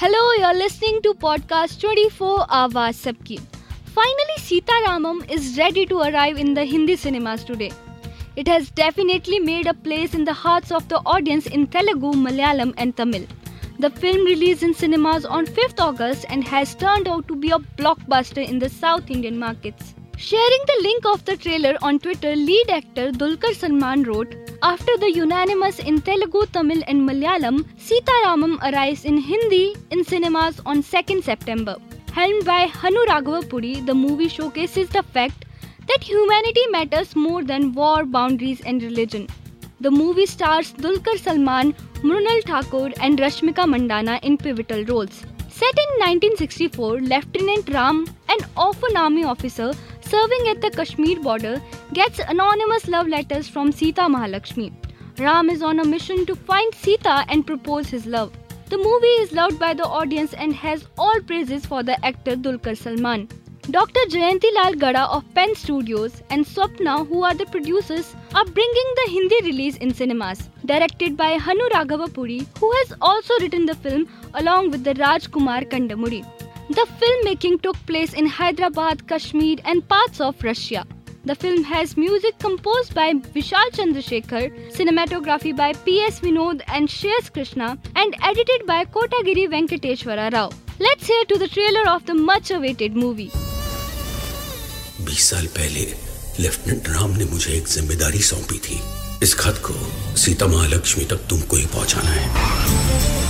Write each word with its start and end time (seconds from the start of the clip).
Hello, 0.00 0.20
you're 0.38 0.54
listening 0.54 1.02
to 1.02 1.12
podcast 1.22 1.78
24 1.80 2.46
Awaaz 2.58 3.00
Sabki. 3.06 3.38
Finally, 3.96 4.36
Sita 4.38 4.76
Ramam 4.84 5.18
is 5.30 5.58
ready 5.58 5.84
to 5.90 5.98
arrive 5.98 6.38
in 6.38 6.54
the 6.54 6.64
Hindi 6.64 6.96
cinemas 6.96 7.44
today. 7.44 7.70
It 8.34 8.48
has 8.48 8.70
definitely 8.70 9.40
made 9.40 9.66
a 9.66 9.74
place 9.74 10.14
in 10.14 10.24
the 10.24 10.32
hearts 10.32 10.72
of 10.72 10.88
the 10.88 11.02
audience 11.04 11.46
in 11.48 11.66
Telugu, 11.66 12.12
Malayalam, 12.22 12.72
and 12.78 12.96
Tamil. 12.96 13.26
The 13.78 13.90
film 13.90 14.24
released 14.24 14.62
in 14.62 14.72
cinemas 14.72 15.26
on 15.26 15.44
5th 15.44 15.78
August 15.90 16.24
and 16.30 16.44
has 16.44 16.74
turned 16.74 17.06
out 17.06 17.28
to 17.28 17.36
be 17.36 17.50
a 17.50 17.58
blockbuster 17.82 18.48
in 18.54 18.58
the 18.58 18.70
South 18.70 19.10
Indian 19.10 19.38
markets. 19.38 19.94
Sharing 20.22 20.64
the 20.66 20.82
link 20.82 21.06
of 21.06 21.24
the 21.24 21.34
trailer 21.34 21.76
on 21.80 21.98
Twitter, 21.98 22.36
lead 22.36 22.68
actor 22.68 23.10
Dulquer 23.10 23.54
Salman 23.54 24.02
wrote, 24.02 24.34
after 24.62 24.94
the 24.98 25.10
unanimous 25.10 25.78
in 25.78 26.02
Telugu, 26.02 26.44
Tamil 26.52 26.82
and 26.86 27.08
Malayalam, 27.08 27.64
Sita 27.78 28.12
Ramam 28.24 28.58
arrives 28.70 29.06
in 29.06 29.16
Hindi 29.16 29.76
in 29.90 30.04
cinemas 30.04 30.60
on 30.66 30.82
2nd 30.82 31.24
September. 31.24 31.76
Helmed 32.12 32.44
by 32.44 32.66
Hanu 32.66 33.06
Raghavapudi, 33.06 33.86
the 33.86 33.94
movie 33.94 34.28
showcases 34.28 34.90
the 34.90 35.02
fact 35.02 35.46
that 35.88 36.04
humanity 36.04 36.66
matters 36.68 37.16
more 37.16 37.42
than 37.42 37.72
war, 37.72 38.04
boundaries 38.04 38.60
and 38.60 38.82
religion. 38.82 39.26
The 39.80 39.90
movie 39.90 40.26
stars 40.26 40.74
Dulquer 40.74 41.16
Salman, 41.16 41.72
Mrunal 42.02 42.42
Thakur 42.44 42.90
and 43.00 43.18
Rashmika 43.18 43.66
Mandana 43.66 44.20
in 44.22 44.36
pivotal 44.36 44.84
roles. 44.84 45.24
Set 45.48 45.78
in 45.84 45.90
1964, 46.00 47.00
Lieutenant 47.00 47.70
Ram, 47.70 48.06
an 48.28 48.38
orphan 48.56 48.96
army 48.96 49.24
officer 49.24 49.72
serving 50.10 50.48
at 50.48 50.60
the 50.60 50.70
Kashmir 50.70 51.20
border, 51.20 51.60
gets 51.92 52.18
anonymous 52.18 52.88
love 52.88 53.08
letters 53.08 53.48
from 53.48 53.72
Sita 53.72 54.02
Mahalakshmi. 54.02 54.72
Ram 55.18 55.50
is 55.50 55.62
on 55.62 55.80
a 55.80 55.84
mission 55.84 56.24
to 56.26 56.34
find 56.34 56.74
Sita 56.74 57.24
and 57.28 57.46
propose 57.46 57.88
his 57.88 58.06
love. 58.06 58.32
The 58.70 58.78
movie 58.78 59.16
is 59.24 59.32
loved 59.32 59.58
by 59.58 59.74
the 59.74 59.86
audience 60.00 60.32
and 60.34 60.52
has 60.54 60.86
all 60.96 61.20
praises 61.28 61.66
for 61.66 61.82
the 61.82 62.04
actor 62.04 62.34
Dulquer 62.36 62.74
Salmaan. 62.82 63.28
Dr. 63.70 64.00
Jayanti 64.12 64.52
Lal 64.54 64.74
Gada 64.74 65.02
of 65.16 65.24
Pen 65.34 65.54
Studios 65.54 66.22
and 66.30 66.44
Swapna, 66.44 67.06
who 67.06 67.22
are 67.22 67.34
the 67.34 67.46
producers, 67.46 68.14
are 68.34 68.44
bringing 68.44 68.94
the 69.00 69.10
Hindi 69.12 69.40
release 69.44 69.76
in 69.76 69.94
cinemas. 69.94 70.48
Directed 70.64 71.16
by 71.16 71.32
Hanu 71.38 71.68
Raghavapudi, 71.74 72.46
who 72.58 72.72
has 72.78 72.94
also 73.00 73.34
written 73.40 73.66
the 73.66 73.76
film 73.76 74.08
along 74.34 74.70
with 74.72 74.82
the 74.82 74.94
Rajkumar 74.94 75.68
Kandamudi. 75.70 76.24
The 76.70 76.86
filmmaking 77.00 77.62
took 77.62 77.74
place 77.84 78.12
in 78.14 78.26
Hyderabad, 78.26 79.08
Kashmir, 79.08 79.56
and 79.64 79.86
parts 79.88 80.20
of 80.20 80.40
Russia. 80.44 80.86
The 81.24 81.34
film 81.34 81.64
has 81.64 81.96
music 81.96 82.38
composed 82.38 82.94
by 82.94 83.12
Vishal 83.14 83.70
Chandrasekhar, 83.72 84.44
cinematography 84.76 85.54
by 85.56 85.72
P.S. 85.72 86.20
Vinod 86.20 86.62
and 86.68 86.88
Shreyas 86.88 87.32
Krishna, 87.32 87.76
and 87.96 88.14
edited 88.22 88.66
by 88.66 88.84
Kotagiri 88.84 89.48
Venkateshwara 89.54 90.32
Rao. 90.32 90.50
Let's 90.78 91.08
hear 91.08 91.24
to 91.24 91.38
the 91.38 91.48
trailer 91.48 91.88
of 91.90 92.06
the 92.06 92.14
much 92.14 92.52
awaited 92.52 92.94
movie. 92.94 93.30
बीस 95.04 95.28
साल 95.30 95.46
पहले 95.58 95.84
lieutenant 96.44 96.88
Ram 96.88 97.10
ने 97.18 97.24
मुझे 97.32 97.52
एक 97.56 97.66
ज़िम्मेदारी 97.68 98.22
सौंपी 98.30 98.58
थी 98.68 98.80
इस 99.22 99.34
खत 99.40 99.62
को 99.66 99.74
सीता 100.22 100.46
महालक्ष्मी 100.54 101.04
तक 101.12 101.26
तुमको 101.30 101.56
ही 101.56 101.66
पहुंचाना 101.74 102.10
है 102.10 103.29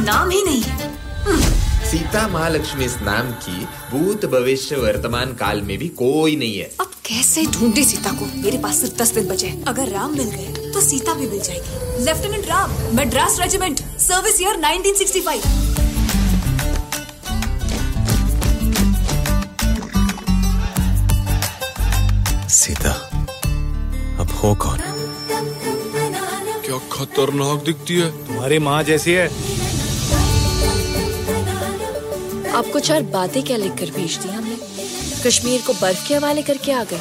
नाम 0.00 0.30
ही 0.30 0.42
नहीं। 0.44 0.62
है 0.62 0.76
सीता 1.90 2.26
महालक्ष्मी 2.28 2.84
इस 2.84 2.96
नाम 3.02 3.30
की 3.44 3.64
भूत 3.90 4.24
भविष्य 4.30 4.76
वर्तमान 4.76 5.32
काल 5.34 5.60
में 5.62 5.76
भी 5.78 5.88
कोई 5.98 6.36
नहीं 6.36 6.58
है। 6.58 6.70
अब 6.80 6.90
कैसे 7.06 7.44
ढूंढे 7.46 7.84
सीता 7.84 8.10
को? 8.12 8.26
मेरे 8.36 8.58
पास 8.58 8.80
सिर्फ़ 8.80 8.94
दस 8.94 9.10
दिन 9.10 9.28
बचे 9.28 9.46
हैं। 9.46 9.64
अगर 9.64 9.88
राम 9.88 10.12
मिल 10.12 10.28
गए 10.28 10.70
तो 10.72 10.80
सीता 10.80 11.14
भी 11.14 11.26
मिल 11.26 11.40
जाएगी। 11.40 12.04
Lieutenant 12.04 12.46
Ram 12.46 12.70
Madras 12.96 13.38
regiment 13.40 13.80
service 14.00 14.40
year 14.42 14.56
1965 14.56 15.42
Sita 22.50 22.92
अब 24.20 24.28
हो 24.34 24.54
कौन? 24.54 24.78
क्या 26.64 26.78
खतरनाक 26.92 27.64
दिखती 27.64 27.94
है? 27.94 28.10
तुम्हारी 28.26 28.58
माँ 28.58 28.82
जैसी 28.82 29.12
है। 29.12 29.57
आपको 32.58 32.80
चार 32.80 33.02
बातें 33.12 33.42
क्या 33.42 33.56
लिखकर 33.56 33.90
भेज 33.90 34.16
दी 34.16 34.28
हमने? 34.28 34.56
कश्मीर 35.26 35.62
को 35.66 35.72
बर्फ़ 35.72 36.06
के 36.08 36.14
हवाले 36.14 36.42
करके 36.42 36.72
आ 36.72 36.82
गए। 36.84 37.00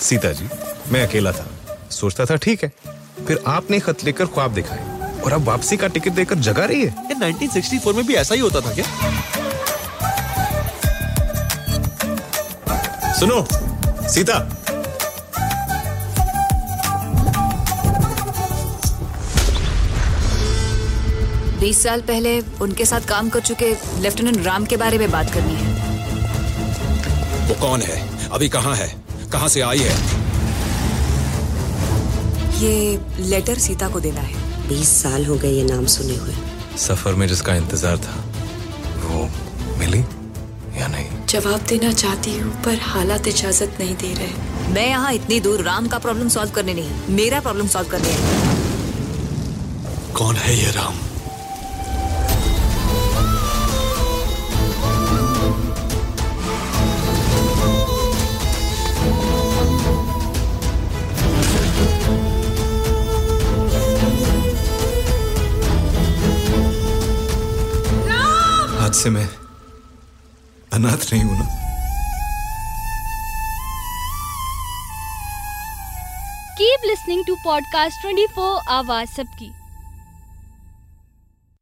सीता 0.00 0.32
जी 0.32 0.48
मैं 0.92 1.06
अकेला 1.06 1.32
था। 1.32 1.46
सोचता 1.90 2.24
था 2.24 2.36
ठीक 2.36 2.64
है 2.64 2.72
फिर 3.26 3.42
आपने 3.46 3.78
खत 3.80 4.04
लेकर 4.04 4.26
ख्वाब 4.26 4.54
दिखाए 4.54 5.20
और 5.20 5.32
अब 5.32 5.44
वापसी 5.44 5.76
का 5.76 5.88
टिकट 5.88 6.12
देकर 6.12 6.34
जगा 6.48 6.64
रही 6.64 6.84
है। 6.84 6.94
ये 7.10 7.14
1964 7.14 7.94
में 7.94 8.06
भी 8.06 8.14
ऐसा 8.14 8.34
ही 8.34 8.40
होता 8.40 8.60
था 8.60 8.74
क्या? 8.74 8.86
सुनो 13.18 13.46
सीता 14.08 14.38
बीस 21.64 21.82
साल 21.82 22.00
पहले 22.08 22.30
उनके 22.62 22.84
साथ 22.84 23.06
काम 23.08 23.28
कर 23.34 23.40
चुके 23.42 23.68
लेफ्टिनेंट 24.00 24.38
राम 24.46 24.64
के 24.70 24.76
बारे 24.76 24.96
में 24.98 25.10
बात 25.10 25.30
करनी 25.34 25.54
है। 25.54 25.68
वो 27.48 27.54
कौन 27.60 27.82
है? 27.82 27.96
अभी 28.30 28.48
कहाँ 28.48 28.74
है? 28.76 28.88
कहाँ 29.32 29.48
से 29.48 29.60
आई 29.62 29.78
है? 29.80 29.94
ये 32.60 32.74
लेटर 33.20 33.58
सीता 33.58 33.88
को 33.88 34.00
देना 34.00 34.20
है। 34.20 34.68
बीस 34.68 34.88
साल 35.02 35.24
हो 35.26 35.36
गए 35.36 35.52
ये 35.52 35.62
नाम 35.64 35.86
सुने 35.94 36.16
हुए। 36.16 36.34
सफ़र 36.78 37.14
में 37.14 37.26
जिसका 37.28 37.54
इंतज़ार 37.54 37.96
था 37.98 38.16
वो 39.04 39.22
मिली 39.78 40.00
या 40.80 40.88
नहीं? 40.88 41.08
जवाब 41.28 41.64
देना 41.68 41.92
चाहती 41.94 42.36
हूँ 42.38 42.52
पर 42.64 42.78
हालात 42.82 43.28
इजाज़त 43.28 43.80
नहीं 43.80 43.96
दे 43.96 44.12
रहे। 44.14 44.72
मैं 44.74 44.86
यहाँ 44.88 45.12
इतनी 45.14 45.40
दूर 45.40 45.62
राम 45.62 45.88
का 45.88 45.98
प्रॉब्लम 46.08 46.28
सॉल्व 46.36 46.50
करने 46.50 46.74
नहीं 46.74 47.16
मेरा 47.16 47.40
प्रॉब्लम 47.40 47.66
सॉल्व 47.68 47.88
करने 47.90 48.10
है। 48.10 48.52
कौन 50.14 50.36
है 50.36 50.56
ये 50.56 50.70
राम? 50.72 51.02
आज 68.94 68.98
से 69.00 69.10
मैं 69.10 69.26
अनाथ 70.72 71.04
नहीं 71.12 71.22
हूँ 71.22 71.38
ना। 71.38 71.44
Keep 76.58 76.86
listening 76.86 77.24
to 77.26 77.34
podcast 77.44 78.00
twenty 78.00 78.26
four 78.34 78.60
आवाज़ 78.74 79.08
सबकी 79.10 79.50